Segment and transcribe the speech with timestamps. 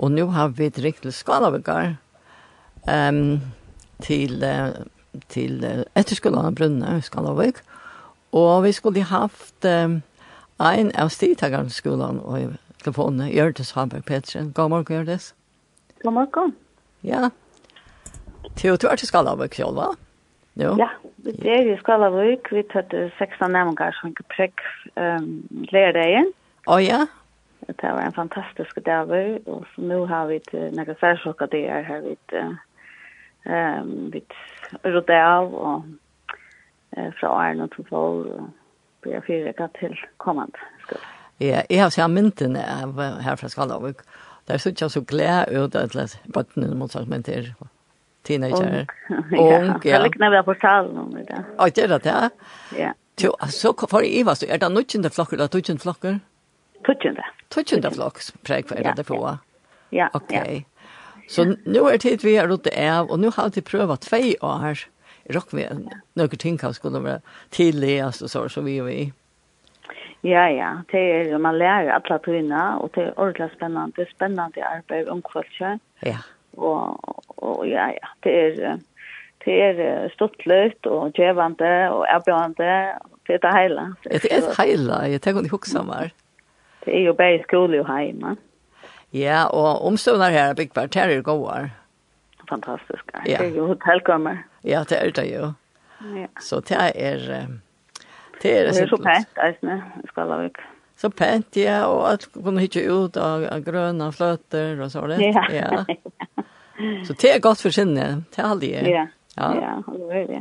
[0.00, 1.96] Og nå har vi ett riktigt skalavigar
[2.88, 3.40] um,
[4.00, 4.44] till,
[5.28, 7.56] till uh, efterskolan av Brunne, Skalavik.
[8.30, 10.02] Och vi skulle haft um,
[10.58, 12.48] en av stigtagaren i skolan och i
[12.82, 14.52] telefonen, Gjørtes Haberg Petersen.
[14.52, 15.34] God morgen, Gjørtes.
[16.02, 16.54] God morgen.
[17.00, 17.30] Ja.
[18.56, 19.94] Til du är Skalavik selv, va?
[20.54, 20.76] Jo.
[20.78, 22.52] Ja, det är i Skalavik.
[22.52, 24.60] Vi tar 16 nämningar som ikke prekk
[24.96, 26.32] um, lärdagen.
[26.66, 27.06] Å oh, ja,
[27.66, 29.10] Det var en fantastisk dag,
[29.46, 32.34] og så nå har vi et nægge særsjokka det er her vi vidt
[33.46, 35.84] um, vidt av og
[36.96, 38.48] uh, fra Arne til Fål og
[39.02, 40.52] blir ikke til kommand.
[41.40, 44.02] Ja, jeg har sett myndene av her fra Skalavik.
[44.46, 47.52] Det er så ikke så glede ut at det er bøttene motsatsmenter
[48.24, 48.86] teenager.
[49.10, 49.78] Ung, ja.
[49.84, 51.44] Jeg likner vi på talen om det.
[51.56, 52.28] Å, det er det, ja?
[52.76, 52.92] Ja.
[53.20, 56.18] Så så for i Ivas, er det nødgjende flokker, eller tødgjende flokker?
[56.86, 57.24] Tødgjende.
[57.50, 59.38] Tuttjunda flokks präg er det på.
[59.90, 60.08] Ja.
[60.14, 60.40] Okej.
[60.40, 60.64] Okay.
[61.28, 64.86] Så nå er tid vi har gjort av og nå har vi prøvd två år.
[65.34, 65.66] Rock vi
[66.18, 69.12] noen ting kan skulle være tilläst och så så vi og vi.
[70.22, 70.70] Ja, ja.
[70.92, 73.92] Det er man lærer alle tøyene, og det er ordentlig spennende.
[73.96, 75.80] Det er spennende arbeid om kvällen.
[76.02, 76.18] Ja.
[76.56, 76.98] Og,
[77.36, 78.08] og ja, ja.
[78.24, 78.78] Det er,
[79.44, 82.98] det er stortligt og givande og erbjørende.
[83.26, 83.94] Det er det hele.
[84.04, 85.08] Det er är hela.
[85.08, 86.10] Jag tänker inte huxa mer.
[86.84, 88.36] Det er jo bare skole og hjemme.
[89.12, 91.70] Ja, og omstående her er bygd hvert her er gode.
[92.48, 93.12] Fantastisk.
[93.26, 93.38] Ja.
[93.38, 94.44] Det er jo hotellkommer.
[94.64, 95.52] Ja, det er det jo.
[96.16, 96.26] Ja.
[96.40, 97.46] Så det er...
[98.42, 100.56] Det er, det er så pent, eisne, Skalavik.
[100.96, 105.18] Så pent, ja, og at kunne hitte ut av, av grønne fløter og så det.
[105.20, 105.44] Ja.
[105.52, 105.84] ja.
[107.04, 108.70] Så det er godt for sinne, det er aldri.
[108.72, 109.04] Ja,
[109.36, 110.40] ja, ja det er det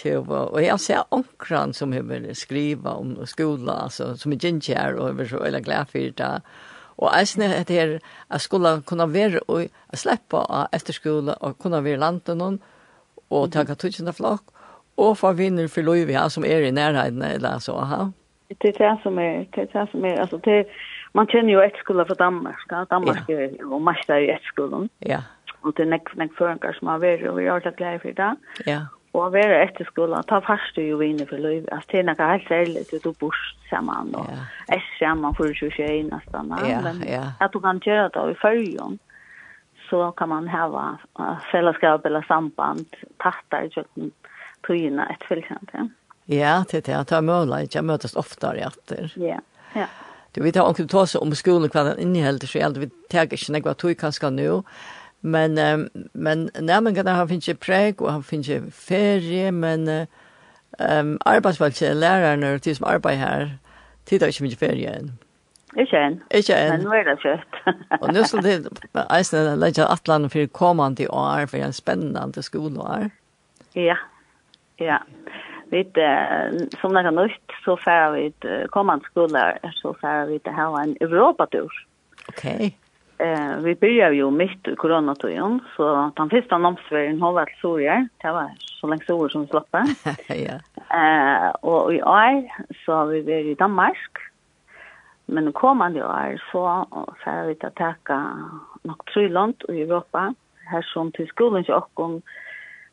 [0.00, 5.10] tjeva, og jeg ser onkran som har skriva om skola, altså, som er ginger, og
[5.12, 6.30] jeg er så veldig glad for det.
[7.00, 7.98] Og jeg synes at er
[8.30, 12.60] at skulle kunne være, og jeg slipper av efterskola, og kunne være landet noen,
[13.30, 14.52] og ta katutjende flokk,
[15.00, 18.10] og få vinner for lov ja, som er i nærheten, eller så, aha.
[18.50, 20.66] Det er det som er, det er det som er, altså, det
[21.14, 23.34] man kjenner jo etterskola fra Danmark, ja, Danmark ja.
[23.34, 24.90] er jo mest i etterskolen.
[25.06, 25.24] Ja.
[25.62, 28.16] Og det er nek, nek føringar som har vært, og vi er alltid glad for
[28.20, 28.30] det.
[28.66, 28.80] Ja.
[29.10, 31.66] Og å være etter skolen, ta fast du jo inne for løyve.
[31.74, 34.44] Altså, det er noe helt særlig til du bor sammen, og ja.
[34.76, 36.52] er sammen for 21 nesten.
[36.62, 37.32] Ja, Men yeah.
[37.42, 39.00] at du kan gjøre det i følgen,
[39.88, 40.92] så kan man hava
[41.50, 42.86] fellesskap eller samband,
[43.22, 44.12] tattar i kjøkken,
[44.66, 45.88] tøyene et fylkjent, ja.
[46.30, 46.98] Ja, det er det.
[47.10, 49.10] Det er mulig, jeg møtes oftere etter.
[49.18, 49.40] Ja,
[49.74, 49.88] ja.
[50.30, 53.50] Du vet, om du tar seg om skolen hva den inneholder, så jeg vet ikke,
[53.50, 54.60] noe vet kanskje nå.
[54.60, 60.06] vet Men um, men nærmengarna har finnes preg og han finnes ferie, men ehm
[60.80, 63.48] um, arbeidsfolket, lærerne og de som arbeider her,
[64.10, 65.10] de tar ikke mye ferie enn.
[65.76, 66.16] Ikke enn.
[66.34, 66.72] Ikke enn.
[66.72, 67.58] Men nå er det kjøtt.
[68.00, 68.56] og nå skal det
[69.04, 73.10] eisene legge atlan for kommende år, for en spennende skoleår.
[73.76, 73.98] Ja,
[74.80, 74.98] ja.
[75.70, 80.38] Vi, uh, som det er nødt, så færer vi uh, kommende skoleår, så færer vi
[80.38, 81.70] til å ha en Europatur.
[82.28, 82.56] Okej.
[82.56, 82.89] Okay.
[83.20, 88.08] Eh, vi började ju mitt i coronatiden, så den första namnsvärden har varit sorger.
[88.22, 89.46] Det var så länge sorger som vi
[90.28, 90.54] ja.
[90.96, 92.48] eh, och i år
[92.84, 94.10] så har vi varit i Danmark.
[95.26, 96.86] Men kommande år så,
[97.24, 98.38] så har vi att tacka
[98.82, 100.34] något tryland i Europa.
[100.64, 102.00] Här som till skolan till och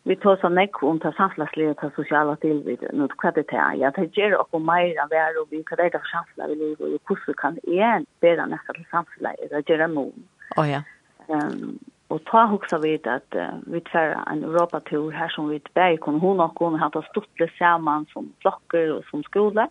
[0.08, 3.74] vi tar så nekk om ta samflagslige og ta sosiale tilbud, nå hva det er.
[3.82, 6.56] Ja, det gjør mer meira vær og vi, hva det er det for samfla vi
[6.62, 10.26] lever, og hvordan kan jeg bæra nekka til samfla, det gjør det noen.
[10.56, 10.82] Å ja.
[11.28, 11.76] Um,
[12.08, 16.24] og ta hoksa vid at uh, vi tar en Europa-tur her som vi bæg kunne
[16.24, 19.68] hun og hun hatt stortle saman som flokker og som skole,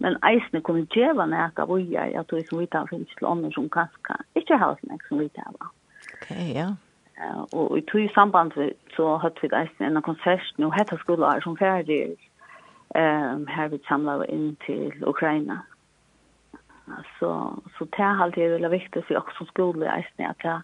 [0.00, 3.68] men eisne kunne djeva nekka vujar, jeg tror som vi tar finnes til ånden som
[3.68, 5.56] kanskje, ikke har nekka som vi tar.
[6.08, 6.70] Ok, ja.
[6.70, 6.76] Yeah
[7.52, 11.56] og i tog samband vi, så hadde vi eisen en konsert nå hette skolar som
[11.58, 12.14] ferdig
[12.94, 15.62] um, her vi samlet inn til Ukraina.
[17.18, 17.30] Så,
[17.76, 20.60] så det er alltid veldig viktig for oss som skole eisen at jeg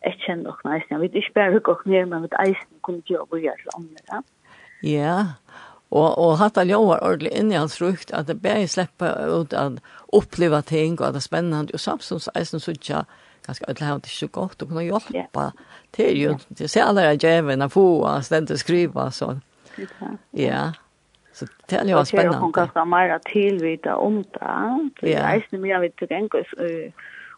[0.00, 0.92] jeg kjenner dere eisen.
[0.94, 3.74] Jeg vet ikke bare hukk dere ned, men vet eisen kunne ikke jobbe gjøre til
[3.76, 4.04] andre.
[4.08, 4.20] Ja,
[4.96, 5.16] ja.
[5.90, 9.54] Og, og hatt all jobber ordentlig inn i hans rukt, at det bare slipper ut
[9.58, 9.80] at
[10.14, 13.02] oppleva ting, og at det er spennende, og samtidig så eisen så ikke
[13.46, 15.52] ganska ödla har inte så gott och kunna hjälpa
[15.90, 19.40] till ju det ser alla jag även att få att ständigt skriva så
[20.30, 20.72] ja
[21.32, 25.42] så det är ju spännande och kan ganska mer till vita om det det är
[25.50, 26.46] ju mer vid tänkas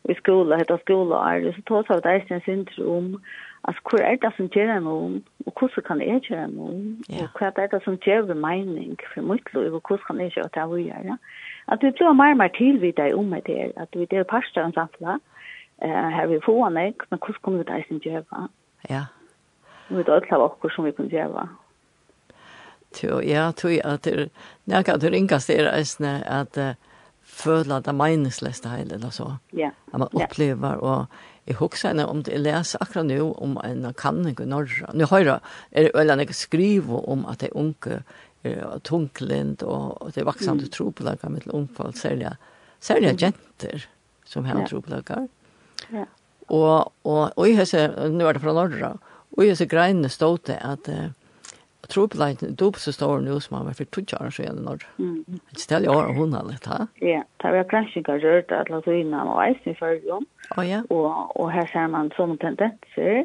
[0.09, 3.21] i skola heter skola är så tar så att det är en syndrom
[3.65, 5.23] Alltså, hur är det som gör en om?
[5.45, 7.03] Och hur kan jag göra en om?
[7.09, 9.75] Och hur är det som gör en mening för mitt liv?
[9.75, 11.17] Och hur kan jag göra det vi gör?
[11.65, 13.73] Att vi blir mer och mer tillvita om det här.
[13.77, 15.23] Att vi är parstaren samtidigt
[15.85, 18.49] eh har vi få nek, men hur kommer vi där sin jäva?
[18.89, 19.07] Ja.
[19.89, 21.49] Vi då alla var också som vi kan jäva.
[22.95, 24.31] Tjo, ja, tjo, at det
[24.65, 26.59] när kan du ringa sig där att
[27.33, 29.29] føle det er meningsløst hele, eller så.
[29.57, 29.71] Ja.
[29.93, 31.07] At man opplever, og
[31.47, 34.91] jeg husker henne om det, jeg leser akkurat nå om en kanning i Norge.
[34.95, 35.39] Nå hører
[35.73, 38.03] jeg, eller jeg skriver om at det er unge,
[38.45, 40.73] er tunglind, og, og det er vaksende mm.
[40.75, 42.35] tropelager med unge folk, særlig,
[42.81, 43.23] særlig mm.
[43.23, 43.87] jenter
[44.25, 44.67] som har ja.
[44.67, 45.29] tropelager.
[45.93, 46.05] Ja.
[46.53, 48.95] Og, og, og i hese, nå er det fra Norge,
[49.33, 51.11] og i hese greiene stod til at uh,
[51.93, 54.89] Tropleiten, dopse står nå som han var for tutsi år siden i Nordra.
[54.99, 55.41] Mm.
[55.53, 56.87] Ikke til i år hun har litt, ha?
[57.03, 60.29] Ja, det var kanskje ikke rørt at la tøyene og eisen i følgen.
[60.57, 60.83] Oh, ja.
[60.91, 63.25] og, og her ser man sånne tendenser.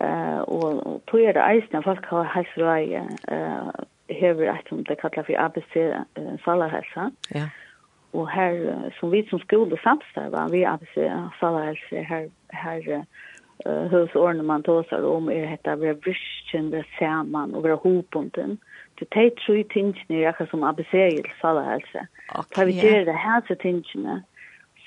[0.00, 3.02] Uh, og tog er det eisen, folk har heisrøye,
[3.32, 3.72] uh,
[4.10, 5.74] hever et som det kallar for ABC,
[6.16, 7.10] uh, salarhelsa.
[7.34, 7.48] Ja.
[7.48, 7.59] Yeah
[8.12, 11.10] og her som vi som skole samstarva, vi avse
[11.40, 13.04] salars her her
[13.66, 18.58] uh, hos årene man tåsar om er hetta vera brysken, vera saman og vera hopunden.
[18.98, 22.06] Du teit tru tingene er akkur som abisegel salahelse.
[22.28, 22.50] Okay.
[22.54, 24.20] Tar vi gjør det her til tingene,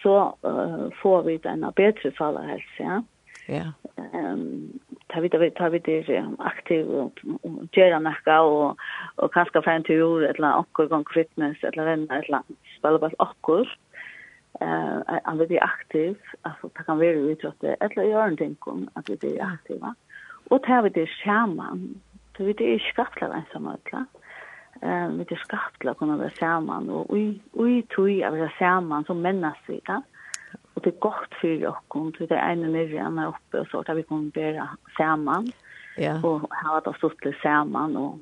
[0.04, 3.02] så uh, får vi denne bedre salahelse, ja.
[3.48, 3.74] Ja.
[4.14, 4.80] Ehm
[5.10, 7.20] ta vit ta ta vit er aktiv og
[7.76, 8.78] gera nakka og
[9.18, 12.42] og kanska fram til tur ella okkur gong fitness ella venna ella
[12.78, 13.68] spela bara okkur.
[14.62, 18.56] Eh han vit er aktiv, altså ta kan vera við at ella gjera ein ting
[18.60, 19.94] kom at vi er aktiva.
[20.52, 22.02] Og ta vit er skærman.
[22.38, 24.06] Ta vit er skapla einsamalla.
[24.82, 29.22] Eh vi er skapla kunna vera saman og ui ui tui av vera saman som
[29.22, 29.94] mennast vita.
[29.94, 30.02] Ja
[30.84, 33.96] det er godt for oss, det er ene nere enn er oppe, og så at
[33.98, 35.52] vi kan bære sammen,
[35.98, 36.20] ja.
[36.24, 38.20] og ha det stått til sammen, og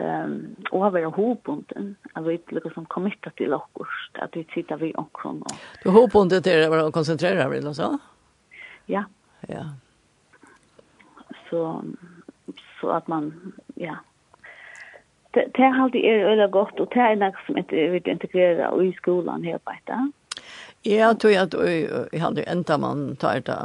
[0.00, 1.96] um, och har varit hobunden.
[2.12, 5.28] Alltså vi är liksom committat till oss, att vi sitter vid också.
[5.28, 5.46] Och...
[5.82, 7.98] Du har hobunden till det var att koncentrera dig, eller så?
[8.86, 9.04] Ja.
[9.48, 9.64] Ja.
[11.50, 11.84] Så,
[12.80, 13.96] så att man, ja.
[15.30, 18.82] Det, det har alltid är öliga gott och det är något som inte vi integrerar
[18.82, 20.14] i skolan helt enkelt.
[20.84, 23.58] Jeg tror at jeg hadde enda man tar det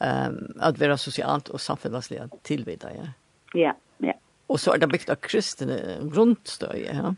[0.00, 3.06] um, at være sosialt og samfunnslig tilvidda, ja.
[3.54, 3.72] Ja,
[4.04, 4.12] ja.
[4.48, 5.78] Og så er det bygd av kristne
[6.12, 7.14] grunnstøy, ja.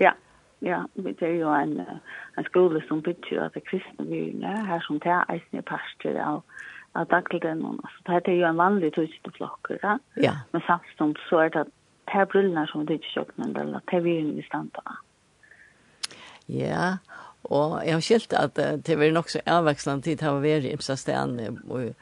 [0.00, 0.12] Ja,
[0.60, 0.82] ja.
[0.94, 1.78] Det er jo en,
[2.36, 6.44] en skole som bygger at det kristne byene, her som tar er eisende parster av
[6.94, 7.62] av dagligden.
[8.04, 9.96] Så det er jo en vanlig tusenflokker, ja.
[10.20, 10.34] ja.
[10.52, 11.64] Men samtidig så er det
[12.12, 14.70] her brillene som det ikke kjøkken, eller det er vi i stand
[16.48, 16.96] Ja,
[17.52, 20.74] Og jeg har skilt at det var nok så avvekslende tid til å være i
[20.76, 21.36] Ipsastan
[21.68, 21.92] og,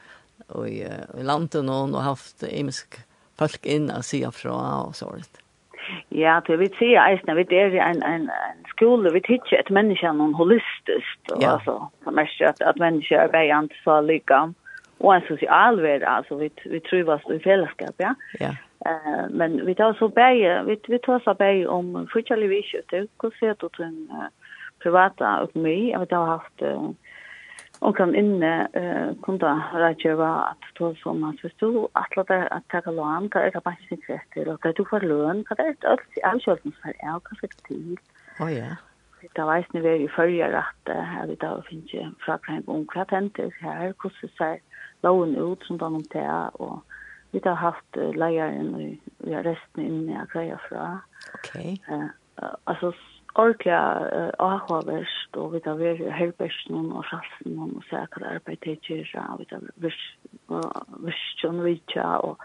[0.47, 3.01] og, i landet noen og haft imisk
[3.41, 4.55] folk inn og sier fra
[4.85, 5.41] og sånt.
[6.13, 10.07] Ja, det vil si eisen, vi er en, en, en skole, vi tykker et menneske
[10.07, 11.55] er noen holistisk, og ja.
[11.55, 14.43] altså, det mest at, at menneske er veiant så lika,
[15.01, 18.13] og en sosial verden, altså, vi, vi trivas i fellesskap, ja.
[18.39, 18.53] Ja.
[18.85, 23.37] Eh, men vi tar så bæg, vi, vi tar så bæg om fortsatt visjøter, hvordan
[23.39, 24.29] ser du til en, uh,
[24.83, 25.91] privata økonomi.
[25.91, 26.91] Jeg vet jeg har haft uh,
[27.81, 32.87] omkring inne uh, kunde rådgjøre at det som at hvis du atler deg at takk
[32.91, 35.73] og lån, hva er det bare sikkerhet til, og hva du får lån, hva er
[35.73, 37.99] det alt avkjølelsesferd er, og hva det til.
[38.39, 38.75] Oh, ja.
[39.21, 43.05] Det var eisne vi i førre rett, jeg vet da, finnes ikke frakreng om hva
[43.09, 44.63] tenter her, hvordan ser
[45.05, 46.25] loven ut som den om det,
[46.57, 46.81] og
[47.31, 48.81] vi har haft leieren og
[49.27, 50.87] vi har resten inne jeg greier fra.
[51.37, 51.53] Ok.
[51.87, 52.09] Uh,
[52.65, 52.91] altså,
[53.35, 59.39] ordentlig uh, avhåverst, og vi tar vært helbärsen og sjalsen och säkert arbete till och
[59.39, 59.61] vi tar
[60.99, 62.37] virkjon vidtja og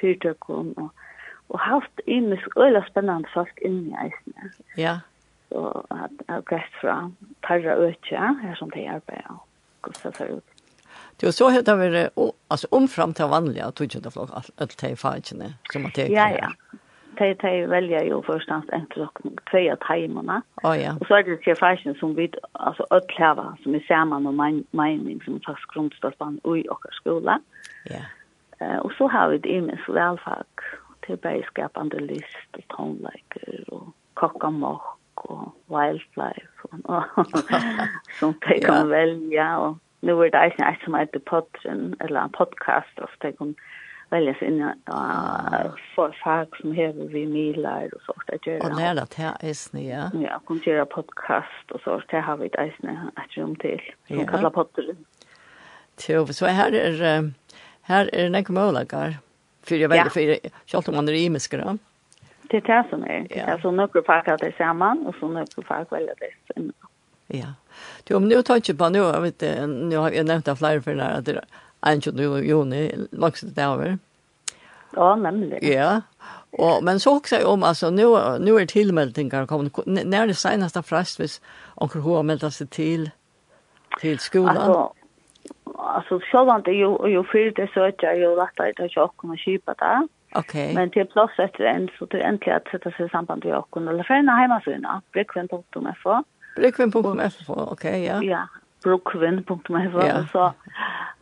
[0.00, 0.90] fyrtøkken og
[1.48, 4.50] og haft imisk øyla spennende folk inn i eisene.
[4.76, 4.98] Ja.
[5.50, 7.10] Og at jeg har græst fra
[7.46, 9.46] tarra øtja, her som de arbeider og
[9.82, 10.50] hvordan ser ut.
[11.20, 12.10] Det var så hade det
[12.50, 16.08] alltså omfram till vanliga tog jag det flok allt det fajtene som att det.
[16.08, 16.52] Ja ja
[17.18, 20.42] de, de väljer ju förstås en klokken tre av timene.
[20.62, 20.94] Oh, ja.
[21.00, 24.64] Og så er det tre fashion som vi, altså, ödläva, som är samman och mening
[24.70, 27.40] mein, som faktisk grundstolpan i och skola.
[27.84, 28.02] Ja.
[28.60, 30.46] Eh, og så har vi det imens välfag,
[31.06, 37.26] till bergskapande list og tonleiker og kokkamokk og wildlife og, og,
[38.18, 38.84] som de kan ja.
[38.84, 39.48] velge.
[39.56, 43.54] Og nå er det egentligen ett som heter podden, eller en podcast, och de kan
[44.10, 48.60] välja sig in och for fag som hever vi miler og sånt at gjøre.
[48.66, 50.08] Og lære at her eisne, ja.
[50.20, 53.80] Ja, kom til gjøre podcast og sånt, det har vi et eisne et rom til,
[54.08, 54.28] som ja.
[54.28, 55.00] kallar pottelen.
[56.08, 57.30] Jo, så her er,
[57.88, 59.18] her er nek målagar,
[59.64, 61.76] for jeg vet, for selv om man er imisker, ja.
[62.50, 63.46] Det er det som er, ja.
[63.54, 66.74] altså noen fag er det sammen, og så noen fag velger det sammen.
[67.32, 67.54] Ja.
[68.04, 71.00] Du, om nu tar ikke på, nu vet nu har jeg nevnt det flere for
[71.24, 71.46] det er
[71.84, 72.44] 21.
[72.44, 73.96] juni, langs det over.
[73.96, 73.96] Ja.
[74.96, 75.58] Ja, nämligen.
[75.62, 76.00] Ja.
[76.58, 78.06] og, men så också om altså, nu
[78.38, 79.86] nu er är kommet.
[79.86, 81.40] Når er det seneste fräst hvis
[81.76, 83.10] onkel hur melda sig till
[84.00, 84.56] til, skolan.
[84.56, 84.92] Alltså
[85.78, 89.36] alltså självant ju ju för det så att jag ju lätt att jag också kommer
[89.36, 90.08] köpa det.
[90.34, 90.74] Okej.
[90.74, 93.76] Men till plats efter en så till äntligen att sätta sig i samband med och
[93.76, 95.02] eller för en hemma såna.
[95.12, 96.22] Brukvin.fo.
[96.56, 97.54] Brukvin.fo.
[97.54, 98.22] Okej, ja.
[98.22, 98.48] Ja,
[98.84, 100.00] brukvin.fo.
[100.06, 100.26] Ja.
[100.32, 100.52] Så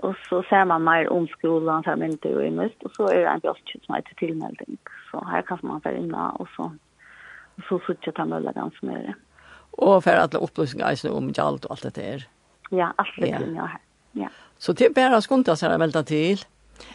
[0.03, 2.83] Och så ser man mer om skolan, ser man inte hur mest.
[2.83, 4.79] Och så är det en björskjut som heter tillmelding.
[5.11, 6.63] Så här kan man vara inna och så,
[7.57, 9.15] och så sitter jag möjliga den som är det.
[9.71, 12.29] Och för alla upplysningar om allt och allt det där.
[12.71, 13.81] Ja, allt det är jag här.
[14.13, 14.29] Ja.
[14.59, 16.39] Så det är bara skunta sig att välta till.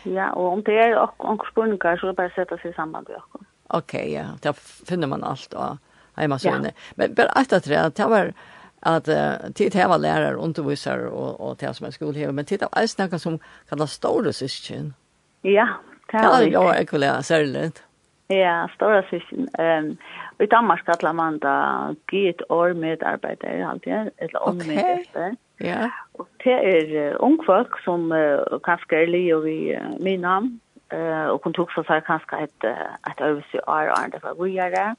[0.04, 0.90] Ja, och om det är
[1.24, 3.22] några spurningar så är det bara att sätta sig i samband med
[3.68, 4.26] Okej, okay, ja.
[4.42, 4.54] Där
[4.86, 5.78] finner man allt och
[6.16, 6.72] hemma så inne.
[6.76, 6.94] Ja.
[6.96, 7.50] Men bara att
[7.96, 8.34] det var
[8.80, 12.46] att uh, tid här var lärare och undervisare och och till som en skolheve men
[12.46, 14.94] tid titta alls något som kallas stora syskon.
[15.42, 15.68] Ja,
[16.12, 17.84] det är ju jag ekvivalent särskilt.
[18.28, 19.50] Ja, stora syskon.
[19.60, 19.98] Um,
[20.40, 25.36] i Danmark kallar man det git or medarbetare alltid eller om medarbetare.
[25.58, 25.92] Ja.
[26.12, 30.60] Och det är ung folk som uh, kanske är li och vi uh, min namn
[30.90, 32.64] eh och hon tog så så kanske ett
[33.12, 34.96] ett överse år är det var vi är där.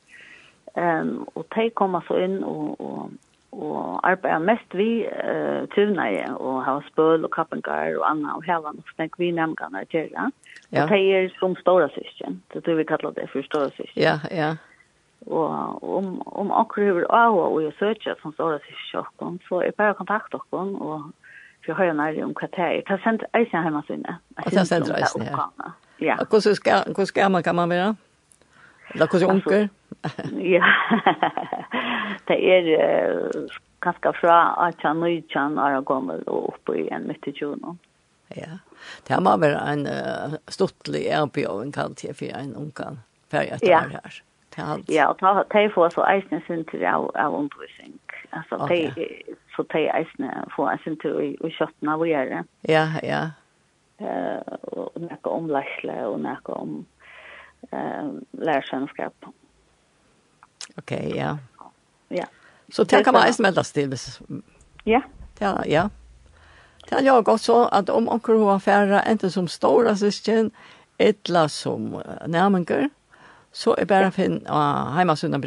[0.74, 3.10] Ehm och de kommer så in och och
[3.52, 8.72] og arbeider mest vi uh, turnere og har spøl og kappengar og anna og hela
[8.74, 10.30] nok snakk vi nemgane til det.
[10.72, 10.82] ja.
[10.82, 14.02] Og de er som stora syskjen, det tror vi kallar det for stora syskjen.
[14.02, 14.56] Ja, ja.
[15.26, 19.94] Og om, om akkur hver av og jeg søker som stora syskjen så er bare
[19.94, 21.10] kontakt okken og
[21.66, 22.82] for høyre nærlig om hva det er.
[22.86, 24.18] Det er sendt eisen hjemme sinne.
[24.44, 25.72] Det er sendt eisen, ja.
[26.00, 26.16] Ja.
[26.30, 27.86] Hvordan skal, hvordan skal man, kan man være?
[27.86, 28.07] Ja.
[28.94, 29.68] Eller hvordan unker?
[30.54, 30.64] ja,
[32.28, 37.78] det er uh, kanskje fra 18-19 år gammel og oppe i en midt i tjonen.
[38.36, 38.60] Ja,
[39.08, 43.02] det må være en uh, stortlig erbjøring kalt her for en unkan
[43.32, 43.82] etter ja.
[43.92, 44.22] her.
[44.88, 47.98] Ja, og ta, ta får så eisne sin til av, av undervisning.
[48.32, 48.90] Altså, okay.
[49.54, 52.42] så de eisne får sin til i kjøttene av å gjøre.
[52.68, 53.20] Ja, ja.
[53.98, 54.40] Uh,
[54.72, 56.74] og noe om lærsle og noe om
[57.72, 59.10] eh, lærer svenska.
[60.76, 61.38] Okej, ja.
[62.08, 62.24] Ja.
[62.72, 63.98] Så det kan man ens meldas til.
[64.84, 65.02] Ja.
[65.40, 65.88] Ja, ja.
[66.88, 70.50] Det har jag också att om onkel har färra inte som stora syskon
[70.98, 72.90] eller som närmengar
[73.52, 75.44] så är bara fin uh, hemmasidan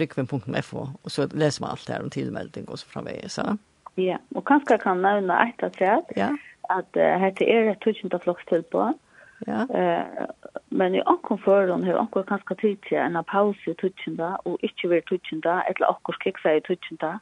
[1.01, 3.57] och så läser man allt där om tillmelding och så framväg så.
[3.95, 6.37] Ja, och kanske kan nämna ett att säga att, ja.
[6.61, 8.81] att uh, här till er ett tusen av flockstilbåd.
[8.81, 8.97] Mm
[9.45, 9.67] Ja.
[9.75, 10.25] Eh,
[10.69, 15.03] men i ankom förrun hur ankom kanske tidigare en paus i tutsinda och inte vill
[15.03, 17.19] tutsinda eller ankom kiksa i tutsinda.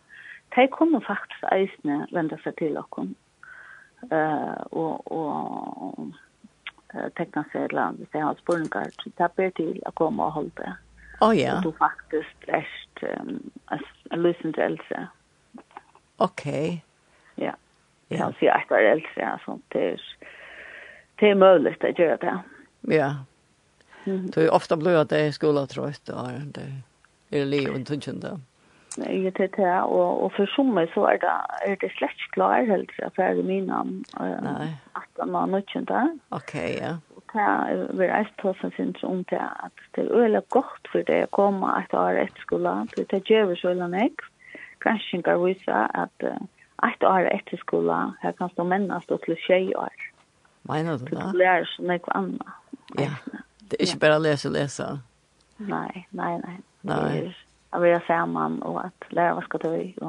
[0.56, 3.16] De kommer faktiskt eisne vända sig till ankom.
[4.12, 6.00] Eh, och, och
[7.18, 10.74] tekna sig ett land, det har spurningar, tapper till att komma och hålla det.
[11.22, 11.56] Oh, ja.
[11.56, 13.52] Du då faktiskt ärst um,
[14.10, 15.08] en lösning till äldre.
[16.18, 16.84] Okej.
[17.36, 17.46] Okay.
[17.46, 17.54] Ja.
[18.08, 18.18] Ja.
[18.18, 20.02] Jag kan säga att det är äldre, alltså det är
[21.20, 22.40] det är möjligt att göra det.
[22.82, 23.16] Ja.
[24.06, 24.30] Mm.
[24.30, 26.28] Det är ofta blöd att det är skola trött och
[27.30, 28.40] det är liv och tunnskynda.
[28.98, 29.82] Nej, det är det.
[29.82, 33.44] Och, och för sommer så är det, är det slett klar helt för affär i
[33.44, 33.86] mina
[34.20, 34.74] äh,
[35.18, 36.20] 18 och där.
[36.30, 36.98] Okej, okay, ja.
[37.16, 41.04] Och det är väl ett tusen syns om det att det är väldigt gott för
[41.04, 42.88] det att komma ett år efter skolan.
[42.96, 44.10] Det är det så länge.
[44.78, 46.24] Kanske kan visa att
[46.94, 49.90] ett år efter skolan här kan stå mennast och till tjej år.
[50.70, 51.28] Mener du det?
[51.32, 52.56] Du lærer så nekva anna.
[52.98, 53.14] Ja,
[53.70, 54.90] det er ikke bare å lese og lese.
[55.58, 56.58] Nei, nei, nei.
[56.82, 57.36] Nei.
[57.72, 59.96] Jag vill säga man och att lära vad ska du i.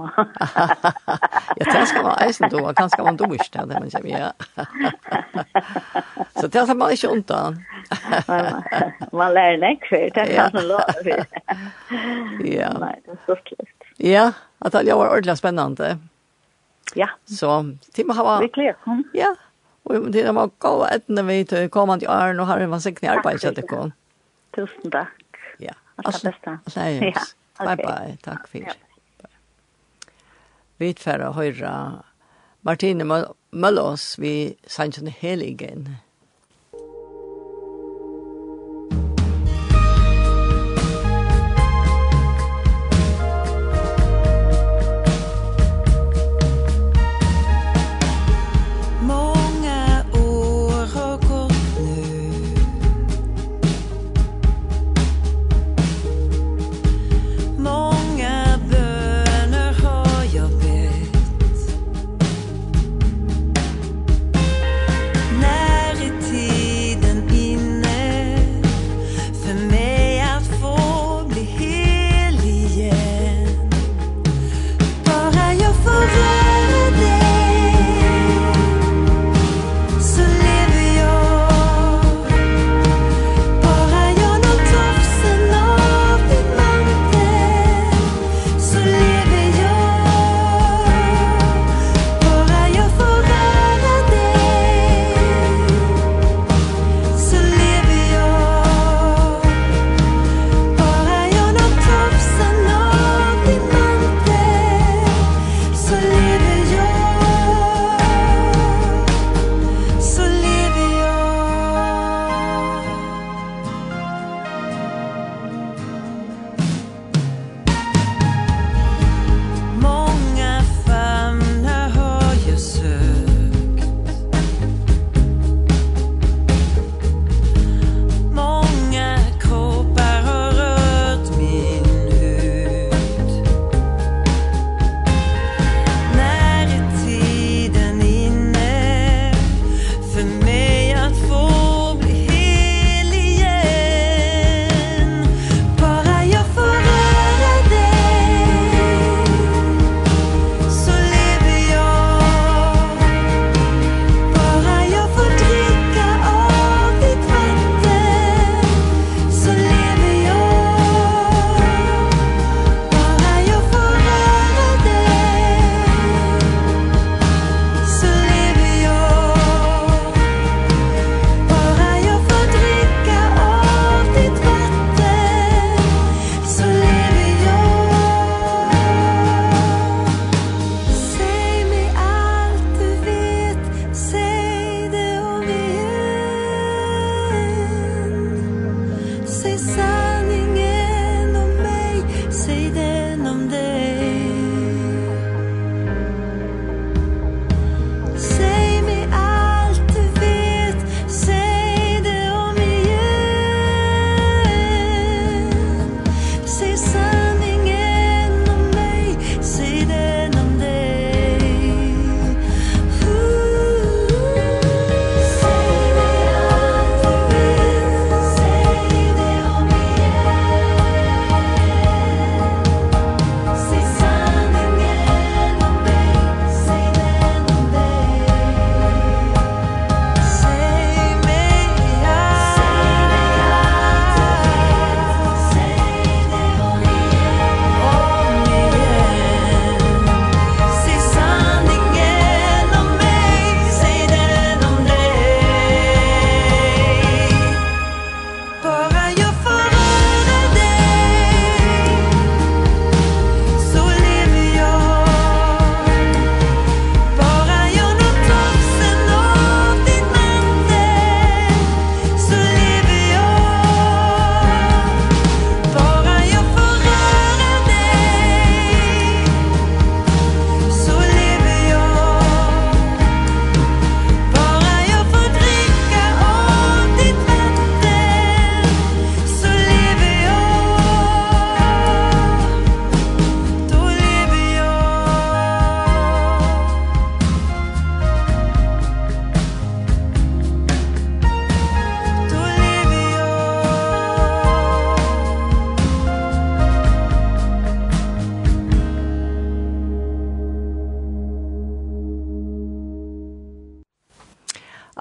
[1.56, 4.32] Ja, det skal man eisen då, og kanskje man man dusch det, men jag ja.
[6.40, 7.64] Så det har man ikke ont an.
[9.12, 10.94] Man lär nek för det kan man låta.
[12.44, 12.72] Ja.
[12.78, 13.66] Nej, det är så kul.
[13.96, 15.98] Ja, at det var ordentlig spennende.
[16.94, 17.08] Ja.
[17.24, 18.40] Så, Tim har var.
[18.40, 18.76] Vi klär.
[19.12, 19.34] Ja.
[19.90, 23.62] Og det var gå etne vi til kommande åren og har en vansiktig arbeid til
[23.66, 23.92] kom.
[24.54, 25.40] Tusen tack.
[25.58, 25.74] Ja.
[25.96, 26.58] Allt det bästa.
[26.64, 27.04] beste.
[27.60, 27.66] Ja.
[27.66, 28.16] Bye bye.
[28.24, 28.58] Takk for.
[28.64, 28.74] Ja.
[30.80, 31.74] Vi tverra høyra
[32.64, 33.04] Martine
[33.50, 35.96] Møllås vi sannsyn heligen.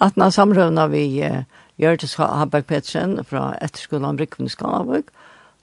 [0.01, 1.43] at når samrøvna vi uh,
[1.79, 5.12] Gjørtes Habak Pettersen fra etterskolen Brikkvindskavøk,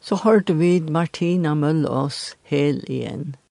[0.01, 3.37] så hørte vi Martina Møllås hel igjen.